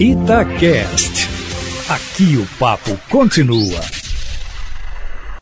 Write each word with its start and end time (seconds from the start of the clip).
Itacast. 0.00 1.28
Aqui 1.88 2.36
o 2.36 2.46
papo 2.56 2.96
continua. 3.10 3.80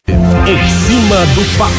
Em 0.08 0.70
cima 0.86 1.26
do 1.34 1.58
papo, 1.58 1.74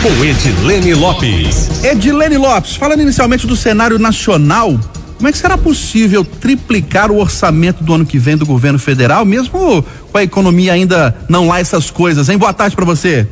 com 0.00 0.24
Edilene 0.24 0.94
Lopes. 0.94 1.82
Edilene 1.82 2.36
Lopes, 2.36 2.76
falando 2.76 3.02
inicialmente 3.02 3.48
do 3.48 3.56
cenário 3.56 3.98
nacional, 3.98 4.78
como 5.16 5.28
é 5.28 5.32
que 5.32 5.38
será 5.38 5.58
possível 5.58 6.24
triplicar 6.24 7.10
o 7.10 7.18
orçamento 7.18 7.82
do 7.82 7.92
ano 7.92 8.06
que 8.06 8.16
vem 8.16 8.36
do 8.36 8.46
governo 8.46 8.78
federal, 8.78 9.24
mesmo 9.24 9.84
com 10.12 10.18
a 10.18 10.22
economia 10.22 10.74
ainda 10.74 11.16
não 11.28 11.48
lá 11.48 11.58
essas 11.58 11.90
coisas, 11.90 12.28
hein? 12.28 12.38
Boa 12.38 12.52
tarde 12.52 12.76
para 12.76 12.84
você. 12.84 13.26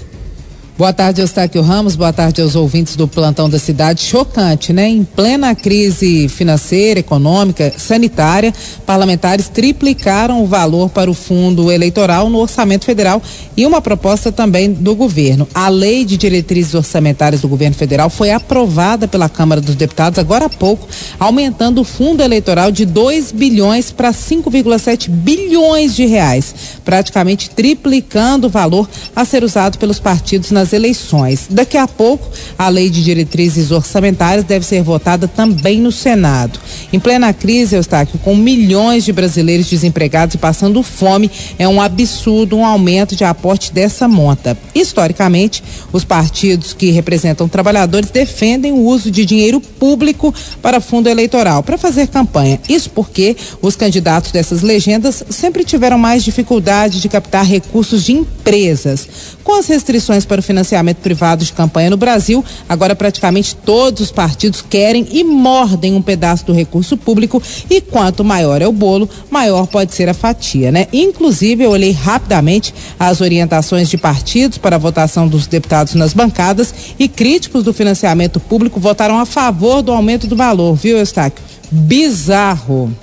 Boa 0.79 0.93
tarde, 0.93 1.23
Eustáquio 1.23 1.63
Ramos. 1.63 1.97
Boa 1.97 2.13
tarde 2.13 2.43
aos 2.43 2.55
ouvintes 2.55 2.97
do 2.97 3.09
plantão 3.09 3.49
da 3.49 3.59
cidade. 3.59 4.03
Chocante, 4.03 4.75
né? 4.75 4.87
Em 4.87 5.05
plena 5.05 5.55
crise 5.55 6.29
financeira, 6.29 7.01
econômica, 7.01 7.73
sanitária, 7.79 8.53
parlamentares 8.85 9.49
triplicaram 9.49 10.45
o 10.45 10.47
valor 10.47 10.91
para 10.91 11.11
o 11.11 11.15
fundo 11.15 11.73
eleitoral 11.73 12.29
no 12.29 12.37
orçamento 12.37 12.85
federal 12.85 13.23
e 13.57 13.65
uma 13.65 13.81
proposta 13.81 14.31
também 14.31 14.71
do 14.71 14.95
governo. 14.95 15.49
A 15.55 15.71
lei 15.71 16.05
de 16.05 16.19
diretrizes 16.19 16.75
orçamentárias 16.75 17.41
do 17.41 17.49
governo 17.49 17.75
federal 17.75 18.11
foi 18.11 18.31
aprovada 18.31 19.09
pela 19.09 19.31
Câmara 19.31 19.63
dos 19.63 19.77
Deputados 19.77 20.19
agora 20.19 20.45
há 20.45 20.51
pouco, 20.51 20.87
aumentando 21.19 21.81
o 21.81 21.85
fundo 21.85 22.23
eleitoral 22.23 22.71
de 22.71 22.85
2 22.85 23.33
bilhões 23.33 23.91
para 23.91 24.13
5,7 24.13 25.09
bilhões 25.09 25.97
de 25.97 26.05
reais, 26.05 26.55
praticamente 26.85 27.49
triplicando 27.49 28.49
o 28.49 28.51
valor 28.51 28.87
a 29.15 29.25
ser 29.25 29.43
usado 29.43 29.79
pelos 29.79 29.99
partidos 29.99 30.51
nas 30.51 30.66
eleições. 30.73 31.47
Daqui 31.51 31.77
a 31.77 31.87
pouco, 31.87 32.31
a 32.59 32.69
lei 32.69 32.91
de 32.91 33.03
diretrizes 33.03 33.71
orçamentárias 33.71 34.45
deve 34.45 34.65
ser 34.65 34.83
votada 34.83 35.29
também 35.29 35.81
no 35.81 35.93
Senado. 35.93 36.59
Em 36.93 36.99
plena 36.99 37.33
crise, 37.33 37.77
Eustáquio, 37.77 38.19
com 38.19 38.35
milhões 38.35 39.05
de 39.05 39.13
brasileiros 39.13 39.69
desempregados 39.69 40.35
e 40.35 40.39
passando 40.39 40.83
fome, 40.83 41.31
é 41.59 41.69
um 41.69 41.81
absurdo 41.81 42.57
um 42.57 42.65
aumento 42.65 43.15
de 43.15 43.25
aporte 43.25 43.73
dessa 43.73 44.09
monta. 44.09 44.57
Historicamente, 44.75 45.63
os 45.93 46.05
partidos 46.05 46.73
que 46.73 46.91
representam 46.91 47.49
trabalhadores 47.49 48.11
defendem 48.11 48.73
o 48.73 48.85
uso 48.85 49.11
de 49.11 49.25
dinheiro 49.25 49.61
público 49.61 50.35
para 50.63 50.81
fundo 50.81 51.09
eleitoral, 51.09 51.63
para 51.63 51.79
fazer 51.79 52.09
campanha. 52.09 52.61
Isso 52.69 52.91
porque 52.91 53.37
os 53.61 53.77
candidatos 53.77 54.33
dessas 54.33 54.63
legendas 54.63 55.23
sempre 55.31 55.65
tiveram 55.65 55.99
mais 55.99 56.25
dificuldade 56.25 57.01
de 57.01 57.09
captar 57.09 57.45
recursos 57.45 58.05
de 58.05 58.13
empresas. 58.13 59.09
Com 59.45 59.59
as 59.59 59.67
restrições 59.67 60.25
para 60.25 60.41
o 60.41 60.43
financiamento 60.43 60.56
privado 61.03 61.45
de 61.45 61.53
campanha 61.53 61.91
no 61.91 61.97
Brasil, 61.97 62.45
agora 62.69 62.95
praticamente 62.95 63.55
todos 63.55 64.01
os 64.01 64.11
partidos 64.11 64.63
querem 64.63 65.07
e 65.11 65.25
mordem 65.25 65.95
um 65.95 66.03
pedaço 66.03 66.47
do 66.47 66.53
recurso 66.53 66.97
público 66.97 67.43
e 67.69 67.81
quanto 67.81 68.25
maior 68.25 68.63
é 68.63 68.67
o 68.67 68.73
bolo, 68.73 69.09
maior 69.31 69.67
pode 69.67 69.95
ser 69.95 70.09
a 70.09 70.15
fatia, 70.15 70.71
né? 70.71 70.87
Inclusive, 70.93 71.65
eu 71.65 71.71
olhei 71.71 71.93
rapidamente 71.93 72.75
as 72.99 73.21
orientações 73.21 73.89
de 73.89 73.97
partidos 73.97 74.59
para 74.59 74.77
a 74.77 74.79
votação 74.79 75.29
dos 75.29 75.47
deputados 75.47 75.95
nas 75.95 76.13
bancadas 76.13 76.75
e 76.99 77.09
críticos 77.09 77.63
do 77.65 77.73
financiamento 77.73 78.39
público 78.39 78.81
votaram 78.81 79.19
a 79.19 79.27
favor 79.27 79.83
do 79.83 79.93
aumento 79.93 80.27
do 80.27 80.37
valor, 80.37 80.75
viu, 80.75 80.99
Eustáquio? 80.99 81.45
Bizarro. 81.71 82.95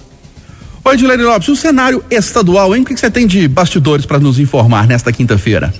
Oi, 0.85 0.97
Dilene 0.97 1.23
Lopes, 1.23 1.47
o 1.47 1.55
cenário 1.55 2.03
estadual, 2.11 2.75
hein? 2.75 2.81
O 2.81 2.85
que 2.85 2.97
você 2.97 3.09
tem 3.09 3.25
de 3.25 3.47
bastidores 3.47 4.05
para 4.05 4.19
nos 4.19 4.37
informar 4.37 4.85
nesta 4.85 5.13
quinta-feira? 5.13 5.73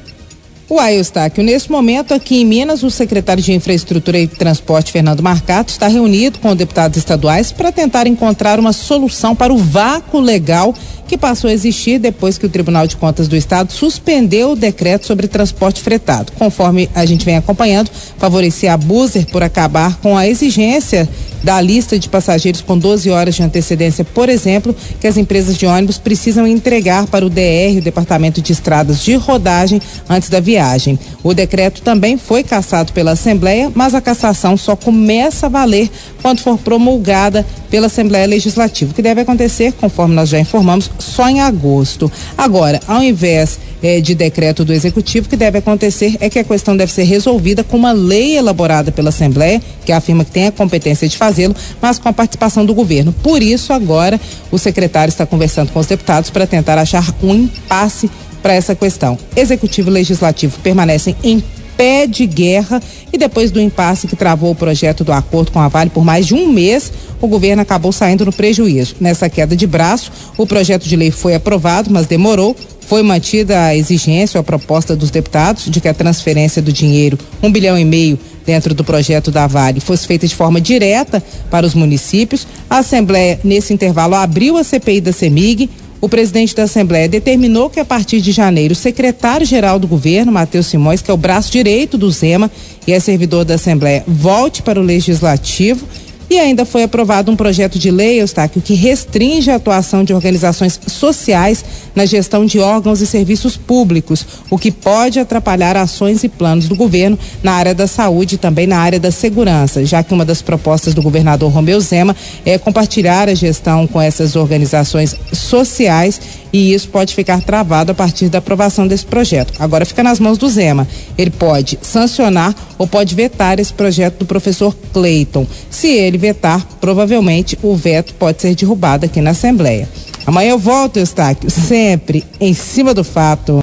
Uai, 0.73 0.97
Eustáquio, 0.97 1.43
nesse 1.43 1.71
momento 1.71 2.15
aqui 2.15 2.41
em 2.41 2.45
Minas, 2.45 2.81
o 2.81 2.89
secretário 2.89 3.43
de 3.43 3.53
Infraestrutura 3.53 4.17
e 4.17 4.25
Transporte, 4.25 4.91
Fernando 4.91 5.21
Marcato, 5.21 5.71
está 5.71 5.87
reunido 5.87 6.39
com 6.39 6.55
deputados 6.55 6.97
estaduais 6.97 7.51
para 7.51 7.71
tentar 7.71 8.07
encontrar 8.07 8.59
uma 8.59 8.73
solução 8.73 9.35
para 9.35 9.53
o 9.53 9.57
vácuo 9.57 10.19
legal 10.19 10.73
que 11.07 11.15
passou 11.15 11.47
a 11.47 11.53
existir 11.53 11.99
depois 11.99 12.39
que 12.39 12.47
o 12.47 12.49
Tribunal 12.49 12.87
de 12.87 12.95
Contas 12.95 13.27
do 13.27 13.35
Estado 13.35 13.71
suspendeu 13.71 14.53
o 14.53 14.55
decreto 14.55 15.05
sobre 15.05 15.27
transporte 15.27 15.79
fretado. 15.79 16.31
Conforme 16.31 16.89
a 16.95 17.05
gente 17.05 17.23
vem 17.23 17.37
acompanhando, 17.37 17.91
favorecia 18.17 18.73
a 18.73 18.77
Buser 18.77 19.27
por 19.27 19.43
acabar 19.43 19.97
com 19.97 20.17
a 20.17 20.27
exigência 20.27 21.07
da 21.43 21.59
lista 21.59 21.99
de 21.99 22.07
passageiros 22.07 22.61
com 22.61 22.77
12 22.77 23.09
horas 23.09 23.35
de 23.35 23.43
antecedência, 23.43 24.05
por 24.05 24.29
exemplo, 24.29 24.75
que 24.99 25.07
as 25.07 25.17
empresas 25.17 25.57
de 25.57 25.65
ônibus 25.65 25.97
precisam 25.97 26.47
entregar 26.47 27.05
para 27.07 27.25
o 27.25 27.29
DR, 27.29 27.77
o 27.77 27.81
Departamento 27.81 28.41
de 28.41 28.51
Estradas 28.51 29.03
de 29.03 29.15
Rodagem, 29.15 29.81
antes 30.09 30.29
da 30.29 30.39
viagem. 30.39 30.97
O 31.23 31.33
decreto 31.33 31.81
também 31.81 32.17
foi 32.17 32.43
cassado 32.43 32.93
pela 32.93 33.11
Assembleia, 33.11 33.71
mas 33.75 33.93
a 33.93 34.01
cassação 34.01 34.55
só 34.55 34.75
começa 34.75 35.47
a 35.47 35.49
valer 35.49 35.89
quando 36.21 36.39
for 36.39 36.57
promulgada 36.57 37.45
pela 37.69 37.87
Assembleia 37.87 38.25
Legislativa, 38.25 38.93
que 38.93 39.01
deve 39.01 39.21
acontecer, 39.21 39.73
conforme 39.73 40.15
nós 40.15 40.29
já 40.29 40.39
informamos, 40.39 40.89
só 40.99 41.27
em 41.29 41.41
agosto. 41.41 42.11
Agora, 42.37 42.79
ao 42.87 43.03
invés 43.03 43.59
eh, 43.81 43.99
de 43.99 44.15
decreto 44.15 44.63
do 44.63 44.71
Executivo, 44.71 45.27
o 45.27 45.29
que 45.29 45.35
deve 45.35 45.57
acontecer 45.57 46.15
é 46.19 46.29
que 46.29 46.39
a 46.39 46.43
questão 46.43 46.77
deve 46.77 46.91
ser 46.91 47.03
resolvida 47.03 47.63
com 47.63 47.75
uma 47.75 47.91
lei 47.91 48.37
elaborada 48.37 48.91
pela 48.91 49.09
Assembleia, 49.09 49.61
que 49.85 49.91
afirma 49.91 50.23
que 50.23 50.31
tem 50.31 50.47
a 50.47 50.51
competência 50.51 51.07
de 51.07 51.17
fazê-lo, 51.33 51.55
mas 51.81 51.97
com 51.97 52.07
a 52.07 52.13
participação 52.13 52.65
do 52.65 52.73
governo. 52.73 53.11
Por 53.23 53.41
isso, 53.41 53.73
agora, 53.73 54.21
o 54.51 54.59
secretário 54.59 55.09
está 55.09 55.25
conversando 55.25 55.71
com 55.71 55.79
os 55.79 55.87
deputados 55.87 56.29
para 56.29 56.45
tentar 56.45 56.77
achar 56.77 57.03
um 57.21 57.33
impasse 57.33 58.09
para 58.41 58.53
essa 58.53 58.75
questão. 58.75 59.17
Executivo 59.35 59.89
e 59.89 59.93
Legislativo 59.93 60.59
permanecem 60.59 61.15
em 61.23 61.43
pé 61.75 62.05
de 62.05 62.27
guerra 62.27 62.79
e 63.11 63.17
depois 63.17 63.49
do 63.49 63.59
impasse 63.59 64.05
que 64.07 64.15
travou 64.15 64.51
o 64.51 64.55
projeto 64.55 65.03
do 65.03 65.11
acordo 65.11 65.51
com 65.51 65.59
a 65.59 65.67
Vale 65.67 65.89
por 65.89 66.05
mais 66.05 66.27
de 66.27 66.35
um 66.35 66.51
mês, 66.51 66.91
o 67.19 67.27
governo 67.27 67.63
acabou 67.63 67.91
saindo 67.91 68.25
no 68.25 68.31
prejuízo. 68.31 68.95
Nessa 68.99 69.27
queda 69.27 69.55
de 69.55 69.65
braço, 69.65 70.11
o 70.37 70.45
projeto 70.45 70.87
de 70.87 70.95
lei 70.95 71.09
foi 71.09 71.33
aprovado, 71.33 71.89
mas 71.89 72.05
demorou. 72.05 72.55
Foi 72.81 73.01
mantida 73.01 73.59
a 73.59 73.75
exigência 73.75 74.39
a 74.39 74.43
proposta 74.43 74.95
dos 74.95 75.09
deputados 75.09 75.65
de 75.65 75.79
que 75.79 75.87
a 75.87 75.93
transferência 75.93 76.61
do 76.61 76.71
dinheiro, 76.71 77.17
um 77.41 77.51
bilhão 77.51 77.79
e 77.79 77.85
meio 77.85 78.19
dentro 78.45 78.73
do 78.73 78.83
projeto 78.83 79.31
da 79.31 79.47
Vale, 79.47 79.79
fosse 79.79 80.05
feita 80.07 80.27
de 80.27 80.35
forma 80.35 80.59
direta 80.59 81.23
para 81.49 81.65
os 81.65 81.73
municípios. 81.73 82.47
A 82.69 82.79
Assembleia, 82.79 83.39
nesse 83.43 83.73
intervalo, 83.73 84.15
abriu 84.15 84.57
a 84.57 84.63
CPI 84.63 85.01
da 85.01 85.11
CEMIG 85.11 85.69
o 86.03 86.09
presidente 86.09 86.53
da 86.53 86.63
Assembleia 86.63 87.07
determinou 87.07 87.69
que 87.69 87.79
a 87.79 87.85
partir 87.85 88.19
de 88.19 88.33
janeiro 88.33 88.73
o 88.73 88.75
secretário-geral 88.75 89.79
do 89.79 89.87
governo, 89.87 90.33
Matheus 90.33 90.65
Simões, 90.65 91.01
que 91.01 91.09
é 91.09 91.13
o 91.13 91.17
braço 91.17 91.49
direito 91.49 91.97
do 91.97 92.11
Zema 92.11 92.51
e 92.85 92.91
é 92.91 92.99
servidor 92.99 93.45
da 93.45 93.55
Assembleia, 93.55 94.03
volte 94.05 94.61
para 94.61 94.77
o 94.77 94.83
legislativo 94.83 95.87
e 96.29 96.39
ainda 96.39 96.65
foi 96.65 96.83
aprovado 96.83 97.31
um 97.31 97.35
projeto 97.35 97.77
de 97.77 97.91
lei, 97.91 98.21
Eustáquio, 98.21 98.61
que 98.61 98.73
restringe 98.73 99.51
a 99.51 99.55
atuação 99.55 100.03
de 100.03 100.13
organizações 100.13 100.79
sociais 100.87 101.63
na 101.95 102.05
gestão 102.05 102.45
de 102.45 102.59
órgãos 102.59 103.01
e 103.01 103.07
serviços 103.07 103.55
públicos, 103.55 104.25
o 104.49 104.57
que 104.57 104.71
pode 104.71 105.19
atrapalhar 105.19 105.77
ações 105.77 106.23
e 106.23 106.29
planos 106.29 106.67
do 106.67 106.75
governo 106.75 107.17
na 107.41 107.53
área 107.53 107.75
da 107.75 107.87
saúde 107.87 108.35
e 108.35 108.37
também 108.37 108.65
na 108.65 108.77
área 108.77 108.99
da 108.99 109.11
segurança, 109.11 109.85
já 109.85 110.01
que 110.03 110.13
uma 110.13 110.25
das 110.25 110.41
propostas 110.41 110.93
do 110.93 111.01
governador 111.01 111.51
Romeu 111.51 111.79
Zema 111.79 112.15
é 112.45 112.57
compartilhar 112.57 113.29
a 113.29 113.35
gestão 113.35 113.85
com 113.87 114.01
essas 114.01 114.35
organizações 114.35 115.15
sociais 115.31 116.19
e 116.53 116.71
isso 116.71 116.87
pode 116.89 117.15
ficar 117.15 117.41
travado 117.41 117.91
a 117.91 117.95
partir 117.95 118.29
da 118.29 118.37
aprovação 118.37 118.87
desse 118.87 119.05
projeto. 119.05 119.53
Agora 119.59 119.85
fica 119.85 120.03
nas 120.03 120.19
mãos 120.19 120.37
do 120.37 120.47
Zema. 120.47 120.87
Ele 121.17 121.31
pode 121.31 121.79
sancionar 121.81 122.55
ou 122.77 122.85
pode 122.85 123.15
vetar 123.15 123.59
esse 123.59 123.73
projeto 123.73 124.19
do 124.19 124.25
professor 124.25 124.73
Clayton. 124.93 125.47
Se 125.71 125.87
ele 125.87 126.17
vetar, 126.17 126.65
provavelmente 126.79 127.57
o 127.63 127.75
veto 127.75 128.13
pode 128.13 128.39
ser 128.39 128.53
derrubado 128.53 129.05
aqui 129.05 129.19
na 129.19 129.31
Assembleia. 129.31 129.89
Amanhã 130.25 130.51
eu 130.51 130.59
volto, 130.59 130.97
Eustáquio, 130.97 131.49
sempre 131.49 132.23
em 132.39 132.53
cima 132.53 132.93
do 132.93 133.03
fato. 133.03 133.61